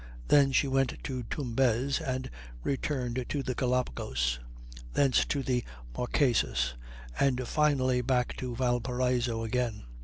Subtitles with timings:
[0.29, 2.31] Then she went to Tumbez, and
[2.63, 4.39] returned to the Gallipagos;
[4.93, 5.63] thence to the
[5.95, 6.73] Marquesas,
[7.19, 9.83] and finally back to Valparaiso again.